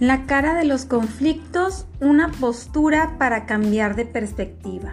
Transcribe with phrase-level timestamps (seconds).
[0.00, 4.92] La cara de los conflictos, una postura para cambiar de perspectiva.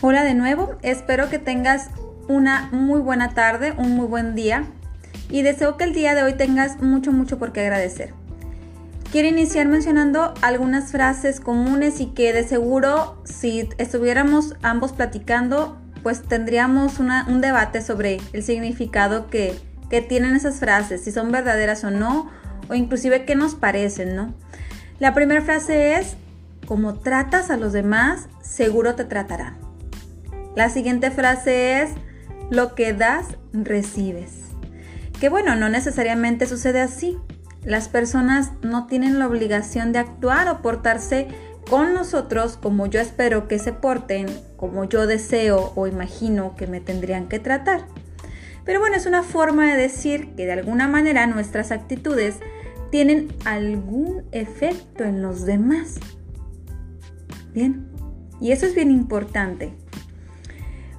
[0.00, 1.90] Hola de nuevo, espero que tengas
[2.28, 4.66] una muy buena tarde, un muy buen día
[5.30, 8.14] y deseo que el día de hoy tengas mucho, mucho por qué agradecer.
[9.10, 16.22] Quiero iniciar mencionando algunas frases comunes y que de seguro si estuviéramos ambos platicando, pues
[16.22, 19.58] tendríamos un debate sobre el significado que,
[19.90, 22.30] que tienen esas frases, si son verdaderas o no
[22.68, 24.34] o inclusive qué nos parecen, ¿no?
[24.98, 26.16] La primera frase es,
[26.66, 29.58] como tratas a los demás, seguro te tratarán.
[30.54, 31.90] La siguiente frase es,
[32.50, 34.32] lo que das, recibes.
[35.20, 37.18] Que bueno, no necesariamente sucede así.
[37.64, 41.28] Las personas no tienen la obligación de actuar o portarse
[41.68, 46.80] con nosotros como yo espero que se porten, como yo deseo o imagino que me
[46.80, 47.86] tendrían que tratar.
[48.64, 52.36] Pero bueno, es una forma de decir que de alguna manera nuestras actitudes
[52.90, 56.00] tienen algún efecto en los demás.
[57.52, 57.86] Bien,
[58.40, 59.72] y eso es bien importante.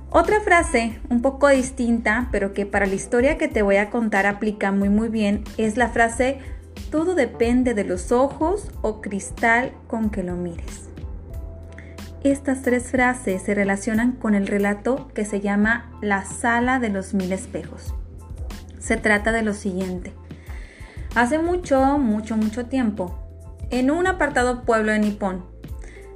[0.10, 4.26] Otra frase un poco distinta, pero que para la historia que te voy a contar
[4.26, 6.40] aplica muy muy bien, es la frase
[6.90, 10.90] todo depende de los ojos o cristal con que lo mires.
[12.24, 17.14] Estas tres frases se relacionan con el relato que se llama La sala de los
[17.14, 17.94] mil espejos.
[18.80, 20.14] Se trata de lo siguiente.
[21.18, 23.18] Hace mucho, mucho, mucho tiempo,
[23.72, 25.44] en un apartado pueblo de Nippon,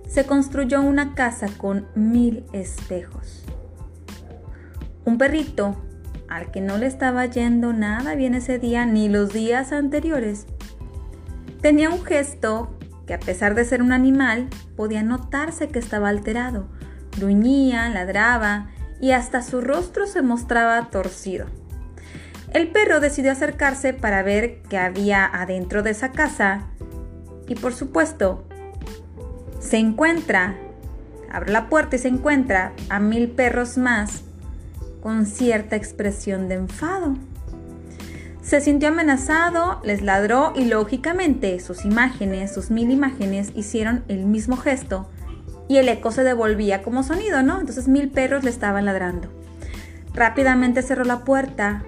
[0.07, 3.44] se construyó una casa con mil espejos.
[5.03, 5.75] Un perrito,
[6.29, 10.45] al que no le estaba yendo nada bien ese día ni los días anteriores,
[11.61, 16.67] tenía un gesto que a pesar de ser un animal, podía notarse que estaba alterado.
[17.17, 18.69] Gruñía, ladraba
[19.02, 21.47] y hasta su rostro se mostraba torcido.
[22.53, 26.67] El perro decidió acercarse para ver qué había adentro de esa casa
[27.47, 28.44] y por supuesto
[29.59, 30.57] se encuentra,
[31.31, 34.23] abre la puerta y se encuentra a mil perros más
[35.01, 37.16] con cierta expresión de enfado.
[38.41, 44.57] Se sintió amenazado, les ladró y lógicamente sus imágenes, sus mil imágenes hicieron el mismo
[44.57, 45.09] gesto
[45.69, 47.59] y el eco se devolvía como sonido, ¿no?
[47.59, 49.29] Entonces mil perros le estaban ladrando.
[50.13, 51.83] Rápidamente cerró la puerta,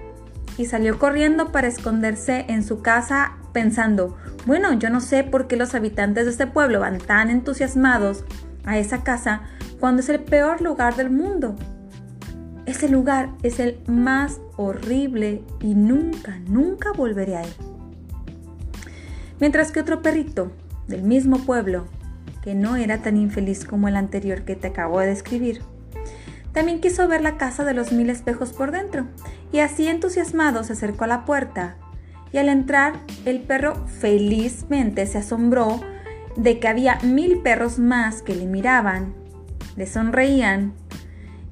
[0.56, 4.16] y salió corriendo para esconderse en su casa pensando,
[4.46, 8.24] bueno, yo no sé por qué los habitantes de este pueblo van tan entusiasmados
[8.64, 9.42] a esa casa
[9.80, 11.56] cuando es el peor lugar del mundo.
[12.66, 17.52] Ese lugar es el más horrible y nunca, nunca volveré a él.
[19.40, 20.52] Mientras que otro perrito
[20.88, 21.86] del mismo pueblo,
[22.42, 25.62] que no era tan infeliz como el anterior que te acabo de describir,
[26.54, 29.06] también quiso ver la casa de los mil espejos por dentro,
[29.52, 31.76] y así entusiasmado se acercó a la puerta.
[32.32, 32.94] Y al entrar,
[33.26, 35.80] el perro felizmente se asombró
[36.36, 39.14] de que había mil perros más que le miraban,
[39.76, 40.72] le sonreían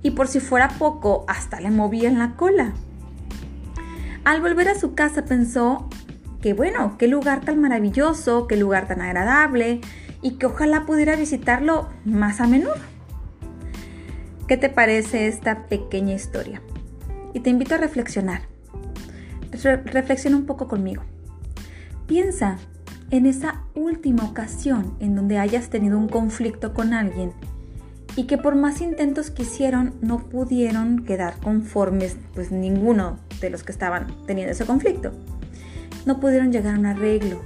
[0.03, 2.73] y por si fuera poco, hasta le movían la cola.
[4.25, 5.89] Al volver a su casa pensó
[6.41, 9.81] que bueno, qué lugar tan maravilloso, qué lugar tan agradable
[10.23, 12.92] y que ojalá pudiera visitarlo más a menudo.
[14.53, 16.61] ¿Qué te parece esta pequeña historia?
[17.33, 18.43] Y te invito a reflexionar.
[19.87, 21.05] reflexiona un poco conmigo.
[22.07, 22.59] Piensa
[23.11, 27.33] en esa última ocasión en donde hayas tenido un conflicto con alguien
[28.15, 33.62] y que por más intentos que hicieron no pudieron quedar conformes, pues ninguno de los
[33.62, 35.12] que estaban teniendo ese conflicto.
[36.05, 37.41] No pudieron llegar a un arreglo.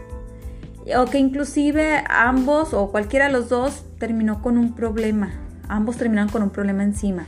[0.98, 6.30] O que inclusive ambos o cualquiera de los dos terminó con un problema, ambos terminaron
[6.30, 7.26] con un problema encima.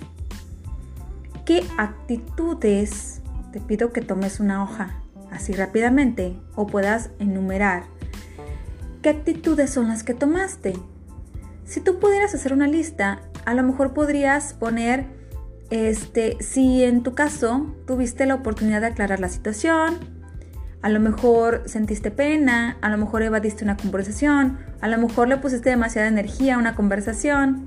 [1.44, 3.22] ¿Qué actitudes?
[3.52, 5.00] Te pido que tomes una hoja
[5.30, 7.84] así rápidamente o puedas enumerar.
[9.02, 10.74] ¿Qué actitudes son las que tomaste?
[11.64, 15.06] Si tú pudieras hacer una lista, a lo mejor podrías poner,
[15.70, 19.98] este, si en tu caso tuviste la oportunidad de aclarar la situación,
[20.80, 25.36] a lo mejor sentiste pena, a lo mejor evadiste una conversación, a lo mejor le
[25.36, 27.66] pusiste demasiada energía a una conversación,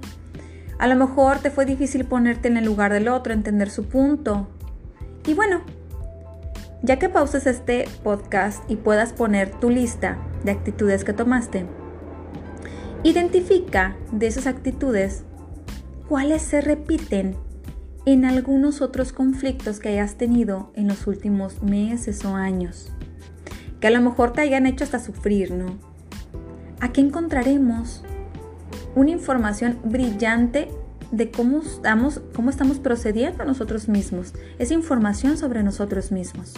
[0.82, 4.48] a lo mejor te fue difícil ponerte en el lugar del otro, entender su punto.
[5.28, 5.62] Y bueno,
[6.82, 11.68] ya que pauses este podcast y puedas poner tu lista de actitudes que tomaste,
[13.04, 15.24] identifica de esas actitudes
[16.10, 17.36] cuáles se repiten
[18.08, 22.92] en algunos otros conflictos que hayas tenido en los últimos meses o años,
[23.80, 25.78] que a lo mejor te hayan hecho hasta sufrir, ¿no?
[26.80, 28.04] Aquí encontraremos
[28.96, 30.70] una información brillante
[31.12, 36.54] de cómo estamos, cómo estamos procediendo nosotros mismos, esa información sobre nosotros mismos.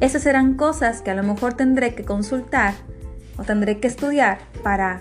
[0.00, 2.74] Esas serán cosas que a lo mejor tendré que consultar
[3.36, 5.00] o tendré que estudiar para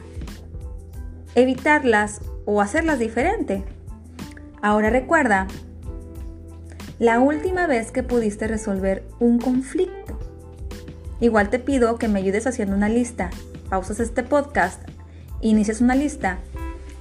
[1.36, 3.64] evitarlas o hacerlas diferente.
[4.62, 5.48] Ahora recuerda
[7.00, 10.20] la última vez que pudiste resolver un conflicto.
[11.20, 13.32] Igual te pido que me ayudes haciendo una lista.
[13.70, 14.82] Pausas este podcast,
[15.42, 16.40] inicias una lista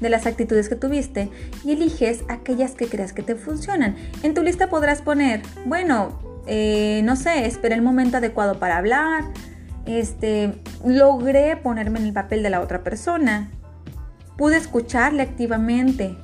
[0.00, 1.31] de las actitudes que tuviste
[1.64, 3.96] y eliges aquellas que creas que te funcionan.
[4.22, 9.25] En tu lista podrás poner, bueno, eh, no sé, esperé el momento adecuado para hablar,
[9.87, 10.54] este,
[10.84, 13.50] logré ponerme en el papel de la otra persona,
[14.37, 16.16] pude escucharle activamente,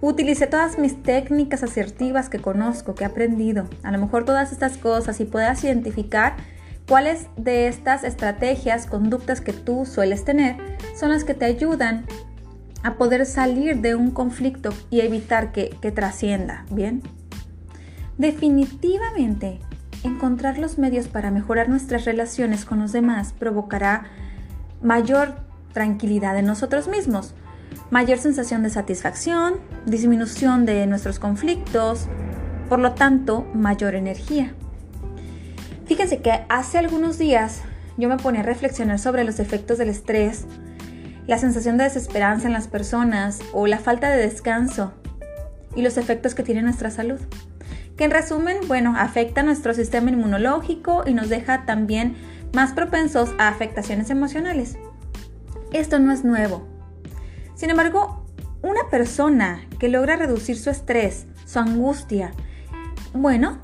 [0.00, 4.78] utilicé todas mis técnicas asertivas que conozco, que he aprendido, a lo mejor todas estas
[4.78, 6.36] cosas y puedas identificar
[6.88, 10.56] cuáles de estas estrategias, conductas que tú sueles tener
[10.98, 12.06] son las que te ayudan
[12.82, 17.02] a poder salir de un conflicto y evitar que, trascienda, ¿bien?
[18.16, 19.60] Definitivamente,
[20.02, 24.04] encontrar los medios para mejorar nuestras relaciones con los demás provocará
[24.80, 25.34] mayor
[25.72, 27.34] tranquilidad en nosotros mismos,
[27.90, 29.56] mayor sensación de satisfacción,
[29.86, 32.06] disminución de nuestros conflictos,
[32.68, 34.54] por lo tanto, mayor energía.
[35.88, 37.62] Fíjense que hace algunos días
[37.96, 40.44] yo me ponía a reflexionar sobre los efectos del estrés
[41.26, 44.92] la sensación de desesperanza en las personas o la falta de descanso
[45.76, 47.20] y los efectos que tiene nuestra salud.
[47.96, 52.16] Que en resumen, bueno, afecta nuestro sistema inmunológico y nos deja también
[52.54, 54.78] más propensos a afectaciones emocionales.
[55.72, 56.66] Esto no es nuevo.
[57.54, 58.24] Sin embargo,
[58.62, 62.32] una persona que logra reducir su estrés, su angustia,
[63.12, 63.58] bueno,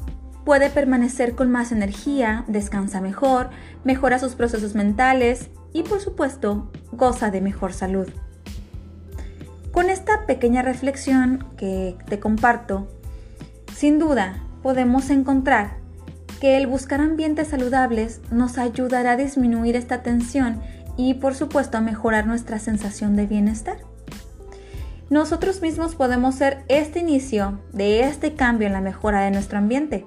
[0.45, 3.51] puede permanecer con más energía, descansa mejor,
[3.83, 8.09] mejora sus procesos mentales y por supuesto goza de mejor salud.
[9.73, 12.89] Con esta pequeña reflexión que te comparto,
[13.75, 15.79] sin duda podemos encontrar
[16.41, 20.61] que el buscar ambientes saludables nos ayudará a disminuir esta tensión
[20.97, 23.79] y por supuesto a mejorar nuestra sensación de bienestar.
[25.11, 30.05] Nosotros mismos podemos ser este inicio de este cambio en la mejora de nuestro ambiente.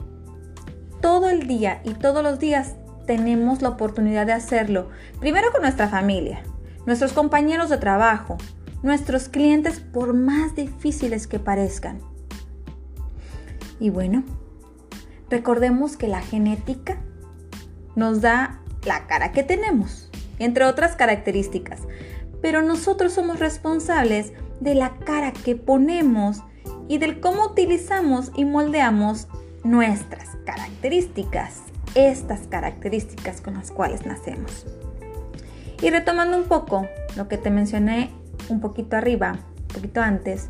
[1.08, 2.76] Todo el día y todos los días
[3.06, 4.90] tenemos la oportunidad de hacerlo,
[5.22, 6.44] primero con nuestra familia,
[6.86, 8.36] nuestros compañeros de trabajo,
[8.84, 12.02] nuestros clientes, por más difíciles que parezcan.
[13.80, 14.26] Y bueno,
[15.30, 16.98] recordemos que la genética
[17.96, 21.84] nos da la cara que tenemos, entre otras características,
[22.42, 26.44] pero nosotros somos responsables de la cara que ponemos
[26.90, 29.30] y del cómo utilizamos y moldeamos
[29.64, 31.62] nuestras características
[31.96, 34.66] estas características con las cuales nacemos.
[35.82, 38.12] Y retomando un poco lo que te mencioné
[38.50, 40.50] un poquito arriba, un poquito antes,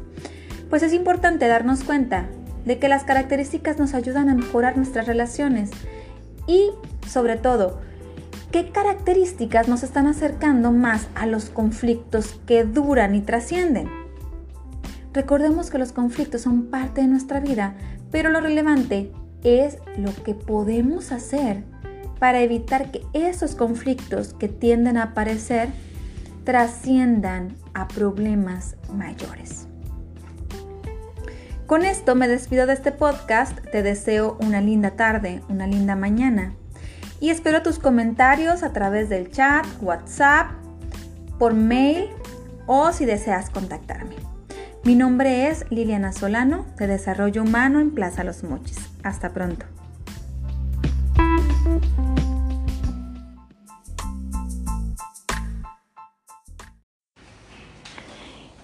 [0.70, 2.28] pues es importante darnos cuenta
[2.66, 5.72] de que las características nos ayudan a mejorar nuestras relaciones
[6.48, 6.72] y
[7.08, 7.80] sobre todo,
[8.52, 13.90] qué características nos están acercando más a los conflictos que duran y trascienden.
[15.14, 17.76] Recordemos que los conflictos son parte de nuestra vida,
[18.12, 19.12] pero lo relevante
[19.44, 21.64] es lo que podemos hacer
[22.20, 25.70] para evitar que esos conflictos que tienden a aparecer
[26.44, 29.68] trasciendan a problemas mayores.
[31.66, 36.54] Con esto me despido de este podcast, te deseo una linda tarde, una linda mañana
[37.20, 40.52] y espero tus comentarios a través del chat, WhatsApp,
[41.38, 42.08] por mail
[42.68, 44.16] o si deseas contactarme.
[44.88, 48.78] Mi nombre es Liliana Solano de Desarrollo Humano en Plaza Los Mochis.
[49.04, 49.66] Hasta pronto.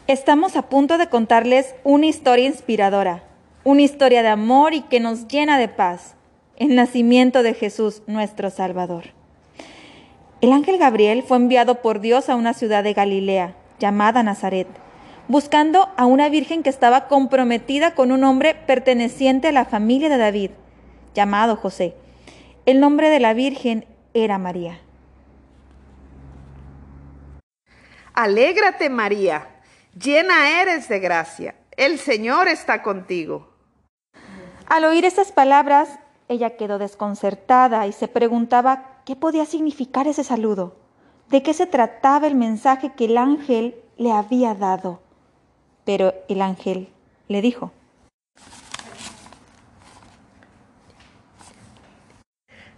[0.07, 3.23] Estamos a punto de contarles una historia inspiradora,
[3.65, 6.15] una historia de amor y que nos llena de paz,
[6.55, 9.07] el nacimiento de Jesús nuestro Salvador.
[10.39, 14.69] El ángel Gabriel fue enviado por Dios a una ciudad de Galilea llamada Nazaret
[15.27, 20.17] buscando a una virgen que estaba comprometida con un hombre perteneciente a la familia de
[20.17, 20.51] David,
[21.13, 21.95] llamado José.
[22.65, 24.79] El nombre de la virgen era María.
[28.13, 29.47] Alégrate María,
[29.99, 33.49] llena eres de gracia, el Señor está contigo.
[34.67, 40.77] Al oír estas palabras, ella quedó desconcertada y se preguntaba qué podía significar ese saludo,
[41.29, 45.02] de qué se trataba el mensaje que el ángel le había dado.
[45.85, 46.89] Pero el ángel
[47.27, 47.71] le dijo,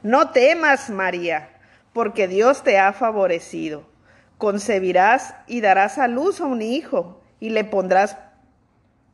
[0.05, 1.49] No temas, María,
[1.91, 3.87] porque Dios te ha favorecido.
[4.37, 8.15] Concebirás y darás a luz a un hijo y le pondrás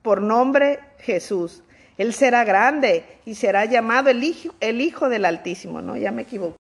[0.02, 1.64] por nombre Jesús.
[1.98, 5.82] Él será grande y será llamado el hijo, el hijo del Altísimo.
[5.82, 6.58] No, ya me equivoco.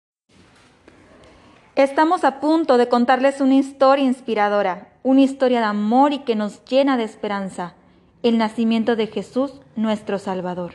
[1.75, 6.63] Estamos a punto de contarles una historia inspiradora, una historia de amor y que nos
[6.65, 7.73] llena de esperanza,
[8.21, 10.73] el nacimiento de Jesús, nuestro Salvador.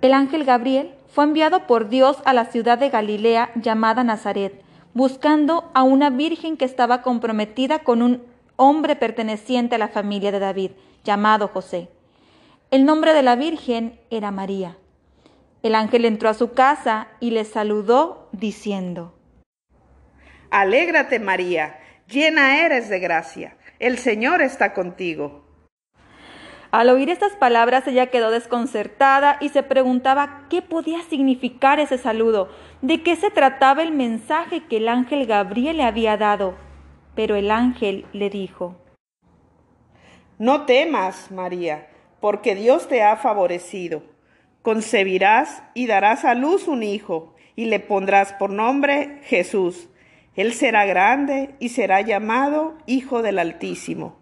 [0.00, 4.62] El ángel Gabriel fue enviado por Dios a la ciudad de Galilea llamada Nazaret,
[4.94, 8.22] buscando a una virgen que estaba comprometida con un
[8.56, 10.70] hombre perteneciente a la familia de David,
[11.04, 11.90] llamado José.
[12.70, 14.78] El nombre de la virgen era María.
[15.62, 19.12] El ángel entró a su casa y le saludó diciendo,
[20.50, 25.42] Alégrate María, llena eres de gracia, el Señor está contigo.
[26.72, 32.48] Al oír estas palabras ella quedó desconcertada y se preguntaba qué podía significar ese saludo,
[32.80, 36.56] de qué se trataba el mensaje que el ángel Gabriel le había dado.
[37.14, 38.76] Pero el ángel le dijo,
[40.38, 41.88] No temas, María,
[42.20, 44.02] porque Dios te ha favorecido.
[44.62, 49.90] Concebirás y darás a luz un hijo, y le pondrás por nombre Jesús.
[50.34, 54.16] Él será grande y será llamado Hijo del Altísimo.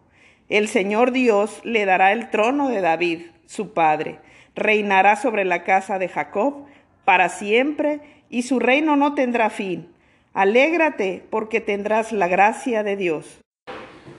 [0.49, 4.19] El Señor Dios le dará el trono de David, su padre.
[4.57, 6.67] Reinará sobre la casa de Jacob
[7.05, 9.93] para siempre y su reino no tendrá fin.
[10.35, 13.41] Alégrate porque tendrás la gracia de Dios.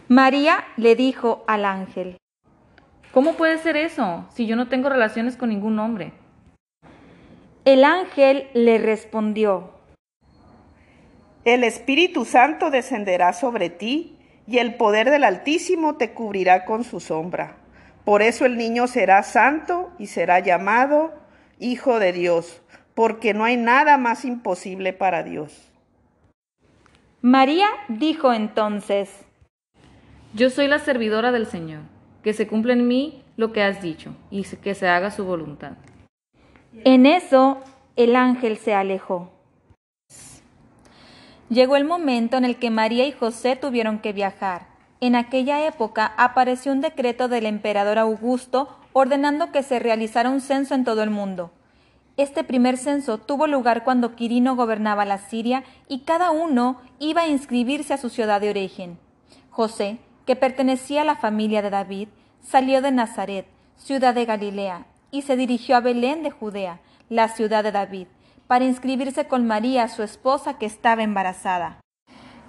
[0.07, 2.17] María le dijo al ángel,
[3.12, 6.13] ¿Cómo puede ser eso si yo no tengo relaciones con ningún hombre?
[7.65, 9.71] El ángel le respondió,
[11.43, 17.00] El Espíritu Santo descenderá sobre ti y el poder del Altísimo te cubrirá con su
[17.00, 17.57] sombra.
[18.05, 21.13] Por eso el niño será santo y será llamado
[21.60, 22.62] Hijo de Dios,
[22.93, 25.71] porque no hay nada más imposible para Dios.
[27.21, 29.10] María dijo entonces,
[30.33, 31.81] Yo soy la servidora del Señor,
[32.24, 35.74] que se cumpla en mí lo que has dicho y que se haga su voluntad.
[36.83, 37.62] En eso
[37.95, 39.31] el ángel se alejó.
[41.51, 44.67] Llegó el momento en el que María y José tuvieron que viajar.
[45.01, 50.75] En aquella época apareció un decreto del emperador Augusto ordenando que se realizara un censo
[50.75, 51.51] en todo el mundo.
[52.15, 57.27] Este primer censo tuvo lugar cuando Quirino gobernaba la Siria y cada uno iba a
[57.27, 58.98] inscribirse a su ciudad de origen.
[59.50, 62.08] José, que pertenecía a la familia de David,
[62.41, 66.79] salió de Nazaret, ciudad de Galilea, y se dirigió a Belén de Judea,
[67.10, 68.08] la ciudad de David,
[68.51, 71.79] para inscribirse con María, su esposa, que estaba embarazada.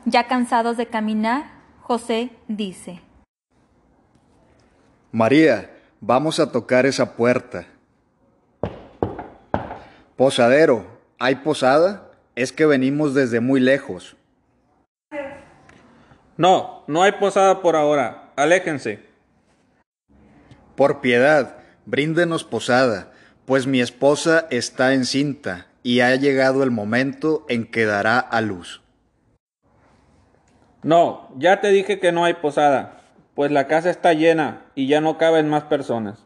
[0.04, 1.44] Ya cansados de caminar,
[1.80, 3.00] José dice,
[5.12, 7.68] María, vamos a tocar esa puerta.
[10.16, 10.88] Posadero,
[11.20, 12.10] ¿hay posada?
[12.34, 14.16] Es que venimos desde muy lejos.
[16.36, 18.32] No, no hay posada por ahora.
[18.34, 19.06] Aléjense.
[20.74, 23.12] Por piedad, bríndenos posada,
[23.44, 28.82] pues mi esposa está encinta y ha llegado el momento en que dará a luz.
[30.82, 33.00] No, ya te dije que no hay posada,
[33.34, 36.24] pues la casa está llena y ya no caben más personas.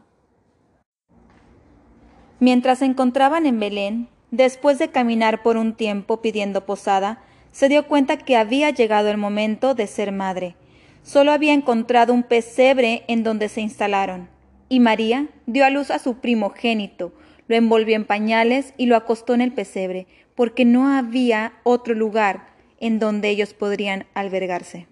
[2.39, 7.21] Mientras se encontraban en Belén, después de caminar por un tiempo pidiendo posada,
[7.51, 10.55] se dio cuenta que había llegado el momento de ser madre.
[11.01, 14.29] Solo había encontrado un pesebre en donde se instalaron,
[14.69, 17.13] y María dio a luz a su primogénito,
[17.47, 22.47] lo envolvió en pañales y lo acostó en el pesebre, porque no había otro lugar
[22.79, 24.87] en donde ellos podrían albergarse.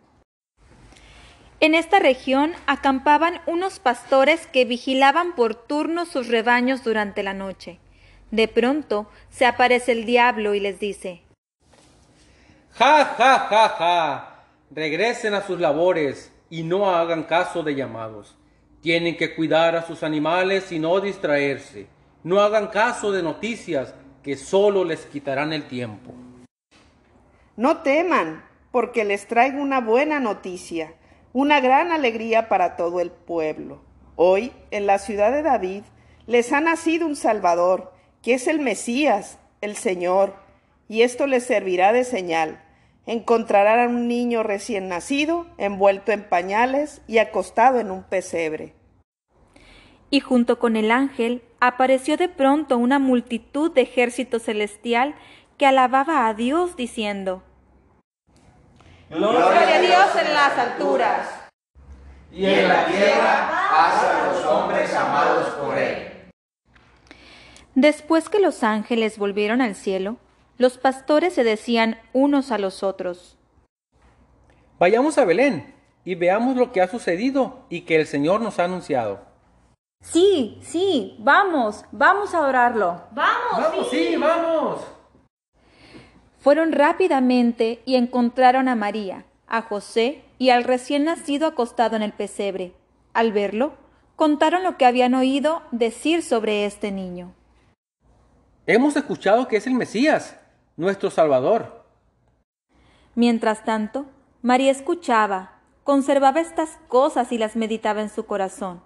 [1.60, 7.80] En esta región acampaban unos pastores que vigilaban por turno sus rebaños durante la noche.
[8.32, 11.22] De pronto se aparece el diablo y les dice,
[12.78, 14.46] Ja, ja, ja, ja.
[14.70, 18.36] Regresen a sus labores y no hagan caso de llamados.
[18.82, 21.88] Tienen que cuidar a sus animales y no distraerse.
[22.26, 26.12] No hagan caso de noticias que solo les quitarán el tiempo.
[27.56, 30.96] No teman, porque les traigo una buena noticia,
[31.34, 33.84] una gran alegría para todo el pueblo.
[34.16, 35.84] Hoy, en la ciudad de David,
[36.26, 40.34] les ha nacido un Salvador, que es el Mesías, el Señor,
[40.88, 42.60] y esto les servirá de señal.
[43.06, 48.74] Encontrarán a un niño recién nacido, envuelto en pañales y acostado en un pesebre.
[50.10, 55.16] Y junto con el ángel apareció de pronto una multitud de ejército celestial
[55.58, 57.44] que alababa a Dios diciendo,
[59.10, 61.30] Gloria a Dios en las alturas.
[62.32, 66.12] Y en la tierra paz a los hombres amados por Él.
[67.76, 70.18] Después que los ángeles volvieron al cielo,
[70.58, 73.36] los pastores se decían unos a los otros,
[74.78, 78.66] Vayamos a Belén y veamos lo que ha sucedido y que el Señor nos ha
[78.66, 79.22] anunciado.
[80.12, 83.02] Sí, sí, vamos, vamos a adorarlo.
[83.12, 84.82] Vamos, Vamos, sí, vamos.
[86.40, 92.14] Fueron rápidamente y encontraron a María, a José y al recién nacido acostado en el
[92.14, 92.74] pesebre.
[93.14, 93.74] Al verlo,
[94.16, 97.34] contaron lo que habían oído decir sobre este niño.
[98.68, 100.40] Hemos escuchado que es el Mesías,
[100.78, 101.84] nuestro Salvador.
[103.16, 104.06] Mientras tanto,
[104.44, 108.82] María escuchaba, conservaba estas cosas y las meditaba en su corazón.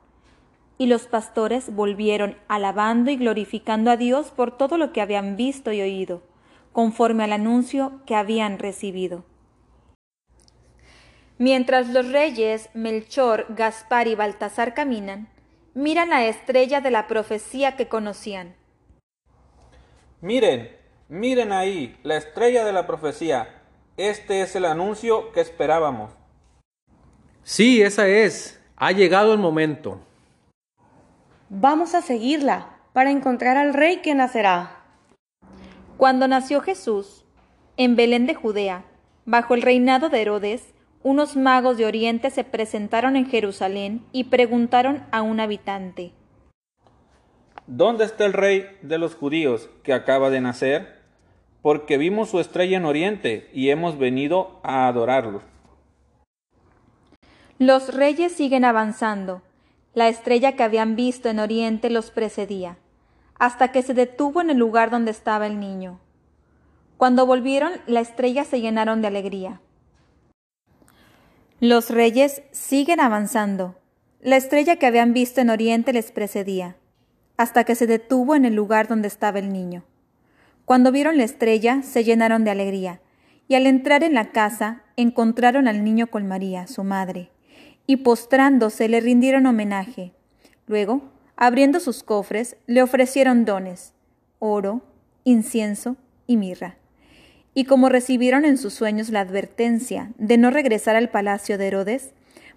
[0.79, 5.73] Y los pastores volvieron alabando y glorificando a Dios por todo lo que habían visto
[5.73, 6.23] y oído,
[6.71, 9.25] conforme al anuncio que habían recibido.
[11.37, 15.27] Mientras los reyes Melchor, Gaspar y Baltasar caminan,
[15.73, 18.55] miran la estrella de la profecía que conocían.
[20.21, 20.69] Miren,
[21.09, 23.63] miren ahí, la estrella de la profecía.
[23.97, 26.11] Este es el anuncio que esperábamos.
[27.43, 28.61] Sí, esa es.
[28.77, 29.99] Ha llegado el momento.
[31.49, 34.83] Vamos a seguirla para encontrar al rey que nacerá.
[35.97, 37.25] Cuando nació Jesús,
[37.75, 38.85] en Belén de Judea,
[39.25, 45.03] bajo el reinado de Herodes, unos magos de Oriente se presentaron en Jerusalén y preguntaron
[45.11, 46.11] a un habitante,
[47.65, 51.01] ¿Dónde está el rey de los judíos que acaba de nacer?
[51.61, 55.41] Porque vimos su estrella en Oriente y hemos venido a adorarlo.
[57.59, 59.41] Los reyes siguen avanzando.
[59.93, 62.77] La estrella que habían visto en Oriente los precedía,
[63.39, 65.99] hasta que se detuvo en el lugar donde estaba el niño.
[66.97, 69.61] Cuando volvieron, la estrella se llenaron de alegría.
[71.59, 73.75] Los reyes siguen avanzando.
[74.21, 76.75] La estrella que habían visto en Oriente les precedía,
[77.37, 79.85] hasta que se detuvo en el lugar donde estaba el niño.
[80.65, 83.01] Cuando vieron la estrella, se llenaron de alegría,
[83.47, 87.31] y al entrar en la casa, encontraron al niño con María, su madre,
[87.89, 90.11] y postrándose le rindieron homenaje.
[90.67, 91.01] Luego,
[91.35, 93.93] abriendo sus cofres, le ofrecieron dones,
[94.37, 94.83] oro,
[95.23, 95.95] incienso
[96.27, 96.77] y mirra.
[97.55, 102.13] Y como recibieron en sus sueños la advertencia de no regresar al palacio de Herodes,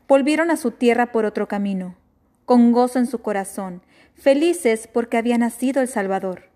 [0.06, 1.96] volvieron a su tierra por otro camino,
[2.44, 3.80] con gozo en su corazón,
[4.14, 6.50] felices porque había nacido el Salvador.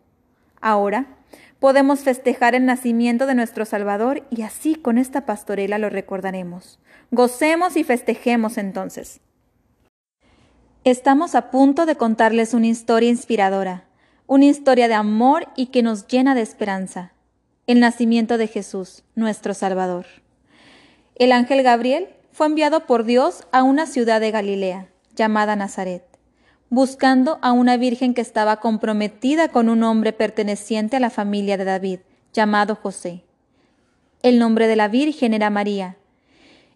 [0.60, 1.15] Ahora
[1.60, 6.78] podemos festejar el nacimiento de nuestro Salvador y así con esta pastorela lo recordaremos.
[7.10, 9.20] Gocemos y festejemos entonces.
[10.84, 13.84] Estamos a punto de contarles una historia inspiradora,
[14.26, 17.12] una historia de amor y que nos llena de esperanza.
[17.66, 20.06] El nacimiento de Jesús, nuestro Salvador.
[21.16, 26.04] El ángel Gabriel fue enviado por Dios a una ciudad de Galilea, llamada Nazaret,
[26.68, 31.64] buscando a una virgen que estaba comprometida con un hombre perteneciente a la familia de
[31.64, 32.00] David,
[32.32, 33.24] llamado José.
[34.22, 35.96] El nombre de la virgen era María.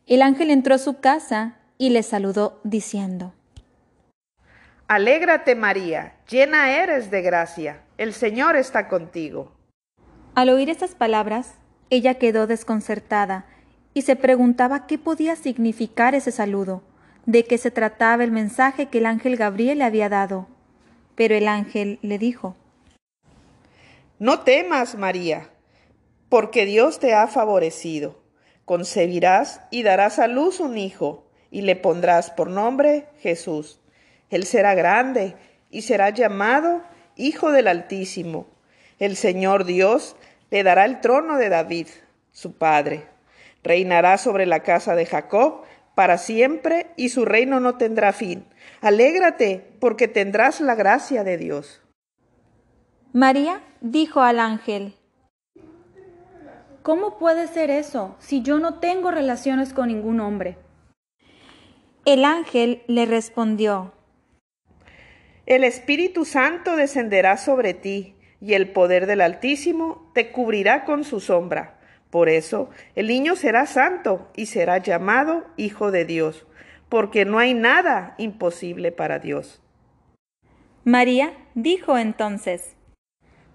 [0.07, 3.33] El ángel entró a su casa y le saludó diciendo,
[4.87, 9.53] Alégrate María, llena eres de gracia, el Señor está contigo.
[10.35, 11.55] Al oír estas palabras,
[11.91, 13.47] ella quedó desconcertada
[13.95, 16.83] y se preguntaba qué podía significar ese saludo,
[17.27, 20.49] de qué se trataba el mensaje que el ángel Gabriel le había dado.
[21.15, 22.57] Pero el ángel le dijo,
[24.19, 25.51] No temas, María,
[26.29, 28.23] porque Dios te ha favorecido.
[28.65, 33.81] Concebirás y darás a luz un hijo, y le pondrás por nombre Jesús.
[34.31, 35.35] Él será grande
[35.71, 36.83] y será llamado
[37.17, 38.47] Hijo del Altísimo.
[38.99, 40.17] El Señor Dios
[40.51, 41.89] le dará el trono de David,
[42.33, 43.05] su padre.
[43.63, 45.63] Reinará sobre la casa de Jacob
[45.95, 48.45] para siempre y su reino no tendrá fin.
[48.81, 51.83] Alégrate porque tendrás la gracia de Dios.
[53.13, 54.95] María dijo al ángel,
[56.83, 60.57] ¿Cómo puede ser eso si yo no tengo relaciones con ningún hombre?
[62.07, 63.93] El ángel le respondió,
[65.45, 71.21] El Espíritu Santo descenderá sobre ti y el poder del Altísimo te cubrirá con su
[71.21, 71.80] sombra.
[72.11, 76.47] Por eso el niño será santo y será llamado Hijo de Dios,
[76.89, 79.63] porque no hay nada imposible para Dios.
[80.85, 82.75] María dijo entonces,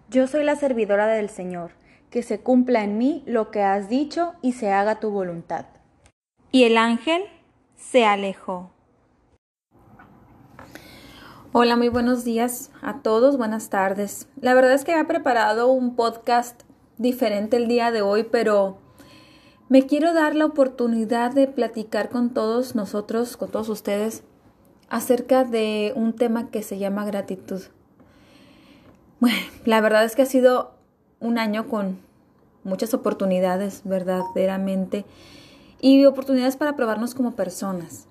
[0.10, 1.72] Yo soy la servidora del Señor,
[2.10, 5.66] que se cumpla en mí lo que has dicho y se haga tu voluntad.
[6.52, 7.24] Y el ángel
[7.76, 8.72] se alejó.
[11.52, 14.28] Hola, muy buenos días a todos, buenas tardes.
[14.40, 16.64] La verdad es que había preparado un podcast
[16.98, 18.78] diferente el día de hoy, pero
[19.68, 24.24] me quiero dar la oportunidad de platicar con todos nosotros, con todos ustedes,
[24.90, 27.62] acerca de un tema que se llama gratitud.
[29.20, 30.76] Bueno, la verdad es que ha sido
[31.20, 32.00] un año con
[32.64, 35.06] muchas oportunidades, verdaderamente,
[35.82, 38.08] y oportunidades para probarnos como personas.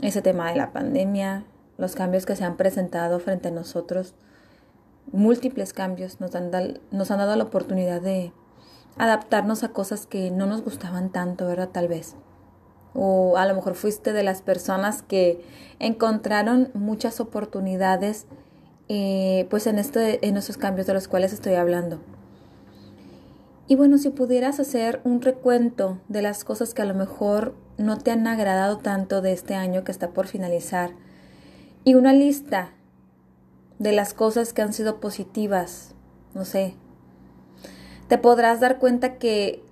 [0.00, 1.44] Ese tema de la pandemia,
[1.78, 4.14] los cambios que se han presentado frente a nosotros,
[5.12, 6.50] múltiples cambios, nos han,
[6.90, 8.32] nos han dado la oportunidad de
[8.96, 11.70] adaptarnos a cosas que no nos gustaban tanto, ¿verdad?
[11.70, 12.16] Tal vez.
[12.94, 15.42] O a lo mejor fuiste de las personas que
[15.78, 18.26] encontraron muchas oportunidades
[18.88, 22.00] eh, pues en, este, en esos cambios de los cuales estoy hablando.
[23.66, 27.96] Y bueno, si pudieras hacer un recuento de las cosas que a lo mejor no
[27.96, 30.90] te han agradado tanto de este año que está por finalizar
[31.84, 32.72] y una lista
[33.82, 35.92] de las cosas que han sido positivas,
[36.34, 36.74] no sé,
[38.06, 39.64] te podrás dar cuenta que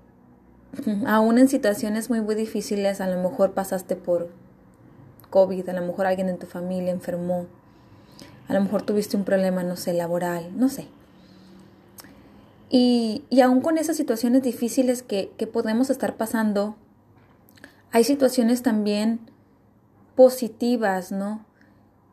[1.07, 4.31] aún en situaciones muy muy difíciles, a lo mejor pasaste por
[5.31, 7.46] COVID, a lo mejor alguien en tu familia enfermó,
[8.49, 10.88] a lo mejor tuviste un problema, no sé, laboral, no sé.
[12.68, 16.75] Y, y aún con esas situaciones difíciles que, que podemos estar pasando,
[17.92, 19.20] hay situaciones también
[20.16, 21.44] positivas, ¿no?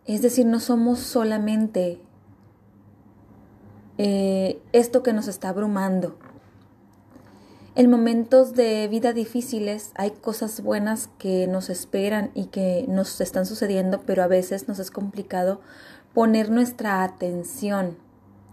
[0.07, 1.99] Es decir, no somos solamente
[3.97, 6.17] eh, esto que nos está abrumando.
[7.75, 13.45] En momentos de vida difíciles hay cosas buenas que nos esperan y que nos están
[13.45, 15.59] sucediendo, pero a veces nos es complicado
[16.13, 17.97] poner nuestra atención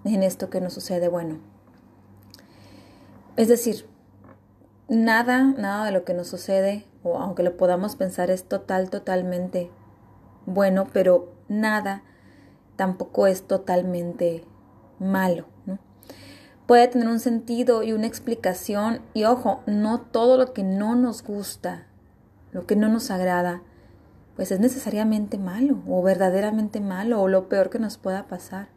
[0.04, 1.38] en esto que nos sucede bueno.
[3.36, 3.86] Es decir,
[4.88, 9.70] nada, nada de lo que nos sucede, o aunque lo podamos pensar, es total, totalmente
[10.46, 12.02] bueno, pero nada
[12.76, 14.44] tampoco es totalmente
[14.98, 15.46] malo.
[16.66, 21.22] Puede tener un sentido y una explicación, y ojo, no todo lo que no nos
[21.22, 21.86] gusta,
[22.52, 23.60] lo que no nos agrada,
[24.34, 28.68] pues es necesariamente malo, o verdaderamente malo, o lo peor que nos pueda pasar.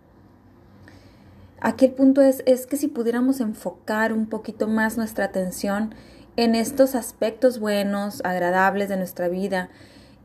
[1.62, 5.96] Aquí el punto es, es que si pudiéramos enfocar un poquito más nuestra atención
[6.36, 9.70] en estos aspectos buenos, agradables de nuestra vida,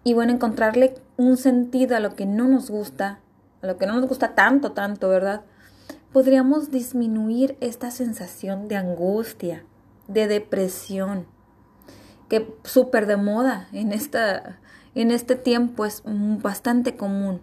[0.05, 3.21] y bueno, encontrarle un sentido a lo que no nos gusta,
[3.62, 5.43] a lo que no nos gusta tanto, tanto, ¿verdad?
[6.12, 9.65] Podríamos disminuir esta sensación de angustia,
[10.09, 11.27] de depresión,
[12.29, 14.59] que súper de moda en, esta,
[14.95, 17.41] en este tiempo es bastante común.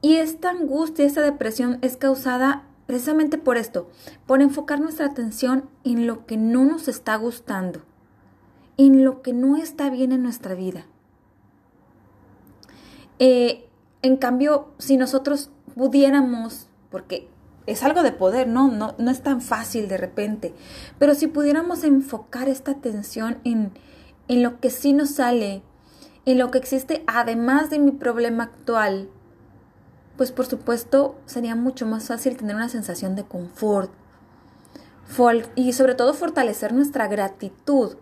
[0.00, 3.90] Y esta angustia, esta depresión es causada precisamente por esto,
[4.26, 7.82] por enfocar nuestra atención en lo que no nos está gustando,
[8.76, 10.86] en lo que no está bien en nuestra vida.
[13.18, 13.68] Eh,
[14.02, 17.28] en cambio, si nosotros pudiéramos, porque
[17.66, 18.70] es algo de poder, ¿no?
[18.70, 18.94] ¿no?
[18.98, 20.54] No es tan fácil de repente,
[20.98, 23.72] pero si pudiéramos enfocar esta atención en,
[24.28, 25.62] en lo que sí nos sale,
[26.26, 29.08] en lo que existe además de mi problema actual,
[30.16, 33.90] pues por supuesto sería mucho más fácil tener una sensación de confort
[35.54, 37.96] y sobre todo fortalecer nuestra gratitud.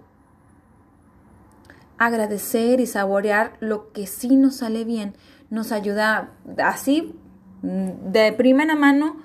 [2.05, 5.15] Agradecer y saborear lo que sí nos sale bien
[5.53, 6.31] nos ayuda
[6.65, 7.15] así
[7.61, 9.17] de primera mano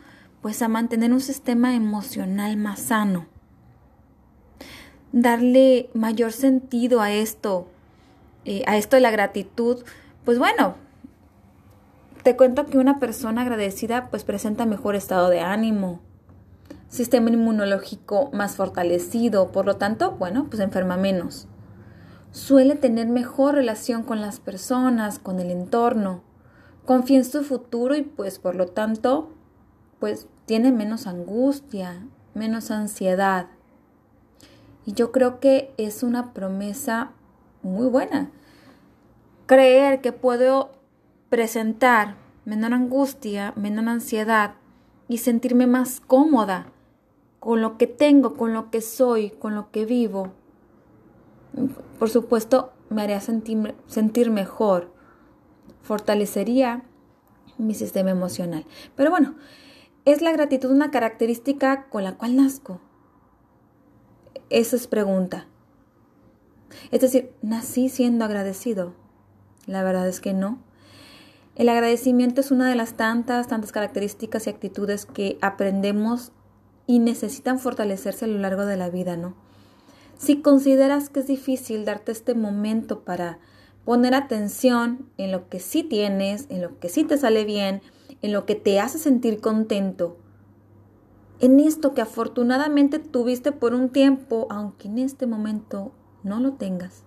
[0.42, 3.28] pues a mantener un sistema emocional más sano.
[5.14, 7.70] Darle mayor sentido a esto,
[8.44, 9.86] eh, a esto de la gratitud,
[10.26, 10.76] pues bueno,
[12.24, 16.02] te cuento que una persona agradecida pues presenta mejor estado de ánimo,
[16.90, 21.48] sistema inmunológico más fortalecido, por lo tanto, bueno, pues enferma menos.
[22.38, 26.22] Suele tener mejor relación con las personas, con el entorno,
[26.86, 29.34] confía en su futuro y pues por lo tanto,
[30.00, 33.48] pues tiene menos angustia, menos ansiedad.
[34.86, 37.10] Y yo creo que es una promesa
[37.64, 38.30] muy buena.
[39.48, 40.74] Creer que puedo
[41.30, 44.54] presentar menor angustia, menor ansiedad
[45.08, 46.68] y sentirme más cómoda
[47.40, 50.34] con lo que tengo, con lo que soy, con lo que vivo.
[52.00, 54.94] Por supuesto, me haría sentir, sentir mejor,
[55.82, 56.84] fortalecería
[57.58, 58.66] mi sistema emocional.
[58.96, 59.36] Pero bueno,
[60.06, 62.80] ¿es la gratitud una característica con la cual nazco?
[64.50, 65.48] Esa es pregunta.
[66.92, 68.94] Es decir, ¿nací siendo agradecido?
[69.66, 70.60] La verdad es que no.
[71.56, 76.32] El agradecimiento es una de las tantas, tantas características y actitudes que aprendemos
[76.86, 79.36] y necesitan fortalecerse a lo largo de la vida, ¿no?
[80.18, 83.40] Si consideras que es difícil darte este momento para
[83.86, 87.82] poner atención en lo que sí tienes, en lo que sí te sale bien,
[88.22, 90.18] en lo que te hace sentir contento,
[91.40, 95.92] en esto que afortunadamente tuviste por un tiempo, aunque en este momento
[96.24, 97.04] no lo tengas.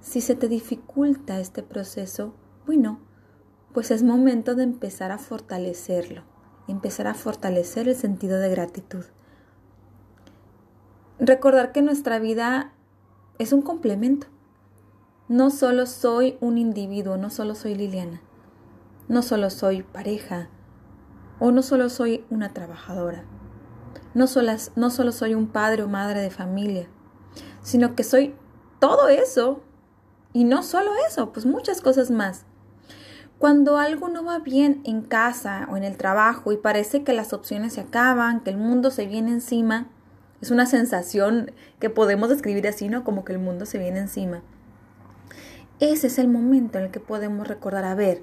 [0.00, 2.32] Si se te dificulta este proceso,
[2.66, 3.00] bueno,
[3.74, 6.22] pues es momento de empezar a fortalecerlo,
[6.68, 9.04] empezar a fortalecer el sentido de gratitud.
[11.20, 12.72] Recordar que nuestra vida
[13.38, 14.28] es un complemento.
[15.28, 18.20] No solo soy un individuo, no solo soy Liliana.
[19.08, 20.48] No solo soy pareja
[21.40, 23.24] o no solo soy una trabajadora.
[24.14, 26.88] No solo, no solo soy un padre o madre de familia,
[27.62, 28.34] sino que soy
[28.78, 29.60] todo eso.
[30.32, 32.44] Y no solo eso, pues muchas cosas más.
[33.38, 37.32] Cuando algo no va bien en casa o en el trabajo y parece que las
[37.32, 39.88] opciones se acaban, que el mundo se viene encima,
[40.40, 43.04] es una sensación que podemos describir así, ¿no?
[43.04, 44.42] Como que el mundo se viene encima.
[45.80, 48.22] Ese es el momento en el que podemos recordar, a ver,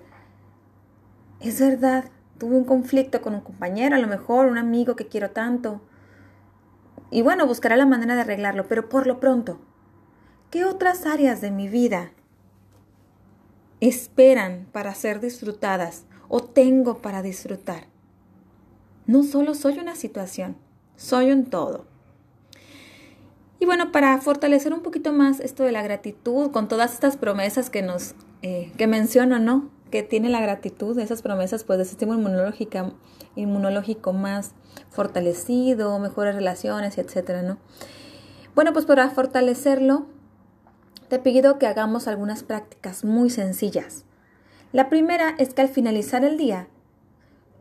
[1.40, 2.06] es verdad,
[2.38, 5.82] tuve un conflicto con un compañero, a lo mejor un amigo que quiero tanto.
[7.12, 9.60] Y bueno, buscaré la manera de arreglarlo, pero por lo pronto,
[10.52, 12.12] ¿qué otras áreas de mi vida
[13.80, 17.88] esperan para ser disfrutadas o tengo para disfrutar?
[19.06, 20.58] No solo soy una situación,
[20.96, 21.95] soy un todo.
[23.60, 27.70] Y bueno, para fortalecer un poquito más esto de la gratitud, con todas estas promesas
[27.70, 29.70] que nos, eh, que menciono, ¿no?
[29.92, 32.16] Que tiene la gratitud, esas promesas, pues de sistema
[33.36, 34.52] inmunológico, más
[34.90, 37.58] fortalecido, mejores relaciones, etcétera, ¿no?
[38.56, 40.06] Bueno, pues para fortalecerlo,
[41.08, 44.06] te pido que hagamos algunas prácticas muy sencillas.
[44.74, 46.68] La primera es que al finalizar el día,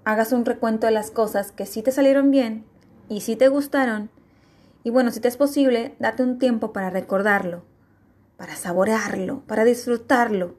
[0.05, 2.65] hagas un recuento de las cosas que sí te salieron bien
[3.09, 4.11] y sí te gustaron
[4.85, 7.65] y bueno, si te es posible, date un tiempo para recordarlo,
[8.37, 10.57] para saborearlo, para disfrutarlo.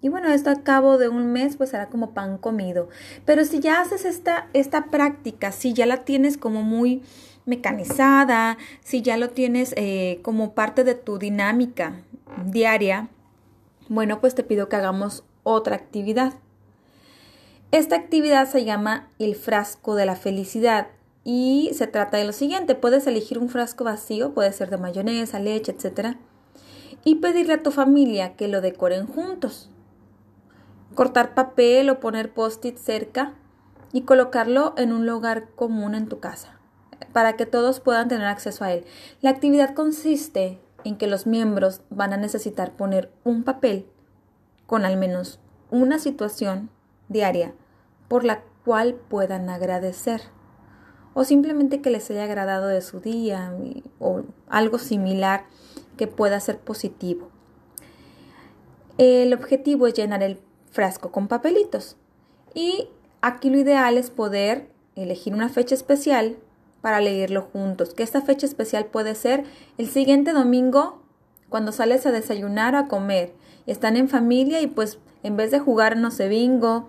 [0.00, 2.88] Y bueno, esto a cabo de un mes pues será como pan comido.
[3.26, 7.02] Pero si ya haces esta, esta práctica, si ya la tienes como muy
[7.44, 12.00] mecanizada, si ya lo tienes eh, como parte de tu dinámica
[12.46, 13.10] diaria,
[13.90, 16.32] bueno, pues te pido que hagamos otra actividad.
[17.70, 20.86] Esta actividad se llama el frasco de la felicidad
[21.24, 25.38] y se trata de lo siguiente, puedes elegir un frasco vacío, puede ser de mayonesa,
[25.38, 26.16] leche, etc.
[27.04, 29.70] Y pedirle a tu familia que lo decoren juntos.
[30.94, 33.34] Cortar papel o poner post-it cerca
[33.92, 36.58] y colocarlo en un lugar común en tu casa,
[37.12, 38.84] para que todos puedan tener acceso a él.
[39.20, 43.86] La actividad consiste en que los miembros van a necesitar poner un papel
[44.66, 46.70] con al menos una situación
[47.08, 47.54] diaria
[48.08, 50.22] por la cual puedan agradecer
[51.14, 53.52] o simplemente que les haya agradado de su día
[53.98, 55.44] o algo similar
[55.96, 57.28] que pueda ser positivo.
[58.98, 60.38] El objetivo es llenar el
[60.70, 61.96] frasco con papelitos
[62.54, 62.88] y
[63.22, 66.36] aquí lo ideal es poder elegir una fecha especial
[66.80, 69.44] para leerlo juntos, que esta fecha especial puede ser
[69.78, 71.02] el siguiente domingo
[71.48, 73.34] cuando sales a desayunar o a comer
[73.66, 76.88] están en familia y pues en vez de jugar no sé bingo,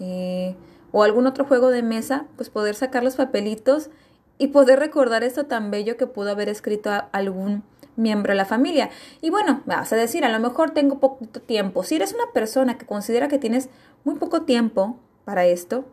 [0.00, 0.56] eh,
[0.92, 3.90] o algún otro juego de mesa, pues poder sacar los papelitos
[4.38, 7.64] y poder recordar esto tan bello que pudo haber escrito algún
[7.96, 8.90] miembro de la familia.
[9.20, 11.82] Y bueno, vas a decir, a lo mejor tengo poquito tiempo.
[11.82, 13.68] Si eres una persona que considera que tienes
[14.04, 15.84] muy poco tiempo para esto,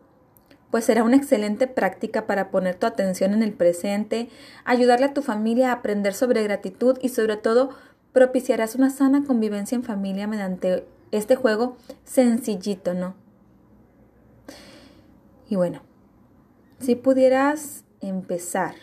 [0.70, 4.28] pues será una excelente práctica para poner tu atención en el presente,
[4.64, 7.70] ayudarle a tu familia a aprender sobre gratitud y sobre todo
[8.12, 13.14] propiciarás una sana convivencia en familia mediante este juego sencillito, ¿no?
[15.50, 15.80] Y bueno,
[16.78, 18.76] si pudieras empezar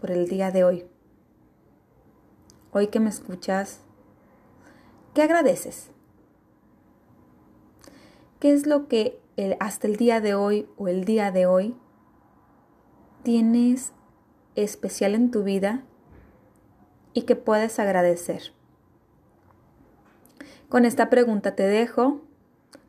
[0.00, 0.84] por el día de hoy,
[2.72, 3.82] hoy que me escuchas,
[5.14, 5.92] ¿qué agradeces?
[8.40, 9.20] ¿Qué es lo que
[9.60, 11.76] hasta el día de hoy o el día de hoy
[13.22, 13.92] tienes
[14.56, 15.84] especial en tu vida
[17.14, 18.52] y que puedes agradecer?
[20.68, 22.20] Con esta pregunta te dejo,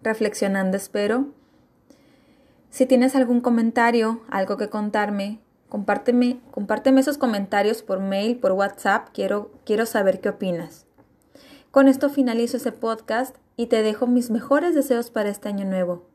[0.01, 1.39] reflexionando espero
[2.71, 9.09] si tienes algún comentario, algo que contarme, compárteme, compárteme esos comentarios por mail, por WhatsApp,
[9.13, 10.85] quiero, quiero saber qué opinas.
[11.69, 16.07] Con esto finalizo ese podcast y te dejo mis mejores deseos para este año nuevo.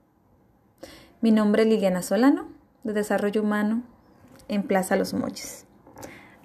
[1.20, 2.48] Mi nombre es Liliana Solano,
[2.84, 3.82] de Desarrollo Humano,
[4.48, 5.66] en Plaza Los Moches.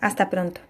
[0.01, 0.61] Hasta pronto.